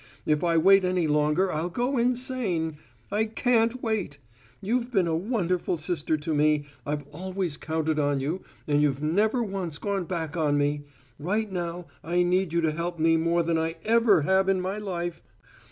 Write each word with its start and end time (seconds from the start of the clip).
If 0.25 0.43
I 0.43 0.57
wait 0.57 0.83
any 0.83 1.05
longer 1.05 1.51
I'll 1.51 1.69
go 1.69 1.95
insane. 1.99 2.77
I 3.11 3.25
can'T 3.25 3.83
wait! 3.83 4.17
You've 4.59 4.91
been 4.91 5.05
a 5.05 5.15
wonderful 5.15 5.77
sister 5.77 6.17
to 6.17 6.33
me; 6.33 6.65
I've 6.87 7.05
always 7.09 7.55
counted 7.55 7.99
on 7.99 8.19
you, 8.19 8.41
and 8.67 8.81
you've 8.81 9.03
never 9.03 9.43
once 9.43 9.77
gone 9.77 10.05
back 10.05 10.35
on 10.35 10.57
me. 10.57 10.85
Right 11.19 11.51
now, 11.51 11.85
I 12.03 12.23
need 12.23 12.51
you 12.51 12.61
to 12.61 12.71
help 12.71 12.97
me 12.97 13.15
more 13.15 13.43
than 13.43 13.59
I 13.59 13.75
ever 13.83 14.23
have 14.23 14.49
in 14.49 14.59
my 14.59 14.79
life. 14.79 15.21